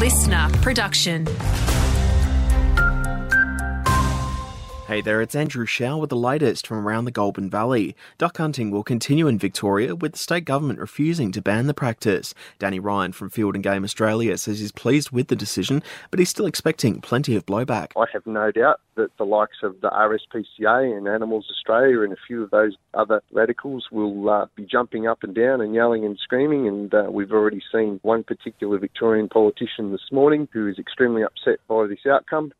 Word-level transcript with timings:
listener 0.00 0.48
production. 0.62 1.26
Hey 4.90 5.00
there, 5.00 5.22
it's 5.22 5.36
Andrew 5.36 5.66
Shaw 5.66 5.98
with 5.98 6.10
the 6.10 6.16
latest 6.16 6.66
from 6.66 6.78
around 6.78 7.04
the 7.04 7.12
Goulburn 7.12 7.48
Valley. 7.48 7.94
Duck 8.18 8.38
hunting 8.38 8.72
will 8.72 8.82
continue 8.82 9.28
in 9.28 9.38
Victoria 9.38 9.94
with 9.94 10.14
the 10.14 10.18
state 10.18 10.44
government 10.44 10.80
refusing 10.80 11.30
to 11.30 11.40
ban 11.40 11.68
the 11.68 11.74
practice. 11.74 12.34
Danny 12.58 12.80
Ryan 12.80 13.12
from 13.12 13.30
Field 13.30 13.54
and 13.54 13.62
Game 13.62 13.84
Australia 13.84 14.36
says 14.36 14.58
he's 14.58 14.72
pleased 14.72 15.12
with 15.12 15.28
the 15.28 15.36
decision, 15.36 15.80
but 16.10 16.18
he's 16.18 16.28
still 16.28 16.44
expecting 16.44 17.00
plenty 17.00 17.36
of 17.36 17.46
blowback. 17.46 17.92
I 17.96 18.06
have 18.12 18.26
no 18.26 18.50
doubt 18.50 18.80
that 18.96 19.16
the 19.16 19.24
likes 19.24 19.58
of 19.62 19.80
the 19.80 19.90
RSPCA 19.90 20.98
and 20.98 21.06
Animals 21.06 21.46
Australia 21.52 22.02
and 22.02 22.12
a 22.12 22.20
few 22.26 22.42
of 22.42 22.50
those 22.50 22.74
other 22.92 23.22
radicals 23.30 23.86
will 23.92 24.28
uh, 24.28 24.46
be 24.56 24.66
jumping 24.66 25.06
up 25.06 25.22
and 25.22 25.36
down 25.36 25.60
and 25.60 25.72
yelling 25.72 26.04
and 26.04 26.18
screaming. 26.20 26.66
And 26.66 26.92
uh, 26.92 27.06
we've 27.08 27.30
already 27.30 27.62
seen 27.72 28.00
one 28.02 28.24
particular 28.24 28.76
Victorian 28.76 29.28
politician 29.28 29.92
this 29.92 30.10
morning 30.10 30.48
who 30.52 30.66
is 30.66 30.80
extremely 30.80 31.22
upset 31.22 31.60
by 31.68 31.86
this 31.86 32.00
outcome. 32.10 32.52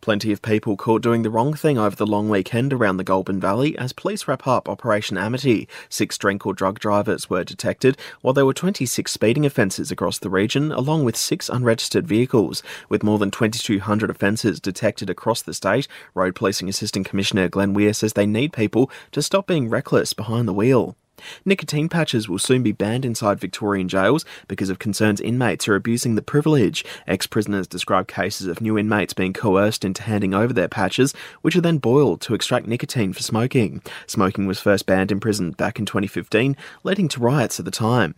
Plenty 0.00 0.32
of 0.32 0.40
people 0.40 0.78
caught 0.78 1.02
doing 1.02 1.20
the 1.20 1.28
wrong 1.28 1.52
thing 1.52 1.76
over 1.76 1.94
the 1.94 2.06
long 2.06 2.30
weekend 2.30 2.72
around 2.72 2.96
the 2.96 3.04
Goulburn 3.04 3.38
Valley 3.38 3.76
as 3.76 3.92
police 3.92 4.26
wrap 4.26 4.46
up 4.46 4.66
Operation 4.66 5.18
Amity. 5.18 5.68
Six 5.90 6.16
drink 6.16 6.46
or 6.46 6.54
drug 6.54 6.78
drivers 6.78 7.28
were 7.28 7.44
detected, 7.44 7.98
while 8.22 8.32
there 8.32 8.46
were 8.46 8.54
26 8.54 9.12
speeding 9.12 9.44
offences 9.44 9.90
across 9.90 10.18
the 10.18 10.30
region, 10.30 10.72
along 10.72 11.04
with 11.04 11.18
six 11.18 11.50
unregistered 11.50 12.08
vehicles. 12.08 12.62
With 12.88 13.02
more 13.02 13.18
than 13.18 13.30
2,200 13.30 14.08
offences 14.08 14.58
detected 14.58 15.10
across 15.10 15.42
the 15.42 15.52
state, 15.52 15.86
Road 16.14 16.34
Policing 16.34 16.70
Assistant 16.70 17.06
Commissioner 17.06 17.50
Glenn 17.50 17.74
Weir 17.74 17.92
says 17.92 18.14
they 18.14 18.24
need 18.24 18.54
people 18.54 18.90
to 19.12 19.20
stop 19.20 19.46
being 19.46 19.68
reckless 19.68 20.14
behind 20.14 20.48
the 20.48 20.54
wheel. 20.54 20.96
Nicotine 21.44 21.88
patches 21.88 22.28
will 22.28 22.38
soon 22.38 22.62
be 22.62 22.72
banned 22.72 23.04
inside 23.04 23.40
Victorian 23.40 23.88
jails 23.88 24.24
because 24.48 24.70
of 24.70 24.78
concerns 24.78 25.20
inmates 25.20 25.68
are 25.68 25.74
abusing 25.74 26.14
the 26.14 26.22
privilege. 26.22 26.84
Ex 27.06 27.26
prisoners 27.26 27.66
describe 27.66 28.08
cases 28.08 28.46
of 28.46 28.60
new 28.60 28.78
inmates 28.78 29.14
being 29.14 29.32
coerced 29.32 29.84
into 29.84 30.02
handing 30.02 30.34
over 30.34 30.52
their 30.52 30.68
patches, 30.68 31.14
which 31.42 31.56
are 31.56 31.60
then 31.60 31.78
boiled 31.78 32.20
to 32.20 32.34
extract 32.34 32.66
nicotine 32.66 33.12
for 33.12 33.22
smoking. 33.22 33.82
Smoking 34.06 34.46
was 34.46 34.60
first 34.60 34.86
banned 34.86 35.12
in 35.12 35.20
prison 35.20 35.52
back 35.52 35.78
in 35.78 35.86
2015, 35.86 36.56
leading 36.84 37.08
to 37.08 37.20
riots 37.20 37.58
at 37.58 37.64
the 37.64 37.70
time. 37.70 38.14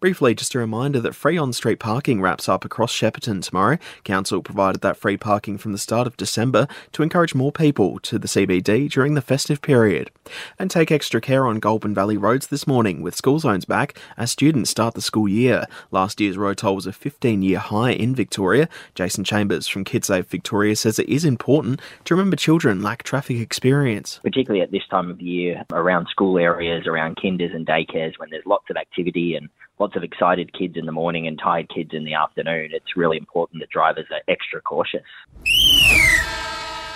Briefly, 0.00 0.34
just 0.34 0.54
a 0.54 0.58
reminder 0.58 1.00
that 1.00 1.14
free 1.14 1.38
on 1.38 1.52
street 1.52 1.78
parking 1.78 2.20
wraps 2.20 2.48
up 2.48 2.64
across 2.64 2.92
Shepparton 2.94 3.42
tomorrow. 3.42 3.78
Council 4.04 4.42
provided 4.42 4.80
that 4.82 4.96
free 4.96 5.16
parking 5.16 5.58
from 5.58 5.72
the 5.72 5.78
start 5.78 6.06
of 6.06 6.16
December 6.16 6.66
to 6.92 7.02
encourage 7.02 7.34
more 7.34 7.52
people 7.52 7.98
to 8.00 8.18
the 8.18 8.28
CBD 8.28 8.90
during 8.90 9.14
the 9.14 9.22
festive 9.22 9.62
period. 9.62 10.10
And 10.58 10.70
take 10.70 10.90
extra 10.90 11.20
care 11.20 11.46
on 11.46 11.60
Goulburn 11.60 11.94
Valley 11.94 12.16
roads 12.16 12.48
this 12.48 12.66
morning 12.66 13.02
with 13.02 13.16
school 13.16 13.38
zones 13.38 13.64
back 13.64 13.98
as 14.16 14.30
students 14.30 14.70
start 14.70 14.94
the 14.94 15.00
school 15.00 15.28
year. 15.28 15.66
Last 15.90 16.20
year's 16.20 16.36
road 16.36 16.58
toll 16.58 16.76
was 16.76 16.86
a 16.86 16.92
15 16.92 17.42
year 17.42 17.58
high 17.58 17.92
in 17.92 18.14
Victoria. 18.14 18.68
Jason 18.94 19.24
Chambers 19.24 19.66
from 19.66 19.84
KidSafe 19.84 20.26
Victoria 20.26 20.76
says 20.76 20.98
it 20.98 21.08
is 21.08 21.24
important 21.24 21.80
to 22.04 22.14
remember 22.14 22.36
children 22.36 22.82
lack 22.82 23.02
traffic 23.02 23.38
experience. 23.38 24.20
Particularly 24.22 24.62
at 24.62 24.70
this 24.70 24.86
time 24.90 25.10
of 25.10 25.20
year, 25.20 25.64
around 25.72 26.08
school 26.08 26.38
areas, 26.38 26.86
around 26.86 27.16
kinders 27.16 27.52
and 27.54 27.66
daycares, 27.66 28.18
when 28.18 28.30
there's 28.30 28.46
lots 28.46 28.68
of 28.70 28.76
activity 28.76 29.34
and 29.34 29.48
lots 29.80 29.96
of 29.96 30.04
excited 30.04 30.52
kids 30.52 30.76
in 30.76 30.86
the 30.86 30.92
morning 30.92 31.26
and 31.26 31.38
tired 31.38 31.68
kids 31.74 31.90
in 31.92 32.04
the 32.04 32.14
afternoon, 32.14 32.70
it's 32.72 32.96
really 32.96 33.16
important 33.16 33.60
that 33.60 33.70
drivers 33.70 34.06
are 34.12 34.20
extra 34.28 34.60
cautious. 34.60 35.02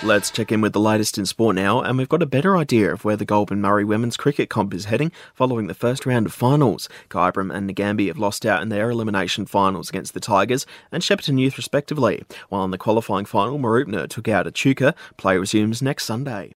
Let's 0.03 0.29
check 0.29 0.51
in 0.51 0.61
with 0.61 0.73
the 0.73 0.79
latest 0.79 1.17
in 1.17 1.25
sport 1.25 1.55
now, 1.55 1.81
and 1.81 1.97
we've 1.97 2.09
got 2.09 2.21
a 2.21 2.27
better 2.27 2.55
idea 2.55 2.93
of 2.93 3.03
where 3.03 3.15
the 3.15 3.25
Goulburn 3.25 3.61
Murray 3.61 3.83
women's 3.83 4.17
cricket 4.17 4.49
comp 4.49 4.73
is 4.73 4.85
heading 4.85 5.11
following 5.33 5.65
the 5.65 5.73
first 5.73 6.05
round 6.05 6.27
of 6.27 6.33
finals. 6.33 6.87
Kyabram 7.09 7.51
and 7.51 7.67
Nagambie 7.67 8.07
have 8.07 8.19
lost 8.19 8.45
out 8.45 8.61
in 8.61 8.69
their 8.69 8.91
elimination 8.91 9.47
finals 9.47 9.89
against 9.89 10.13
the 10.13 10.19
Tigers 10.19 10.67
and 10.91 11.01
Shepparton 11.01 11.39
Youth 11.39 11.57
respectively, 11.57 12.23
while 12.49 12.65
in 12.65 12.71
the 12.71 12.77
qualifying 12.77 13.25
final, 13.25 13.57
Mooroopna 13.57 14.07
took 14.07 14.27
out 14.27 14.45
Echuca. 14.45 14.93
Play 15.17 15.39
resumes 15.39 15.81
next 15.81 16.03
Sunday. 16.03 16.53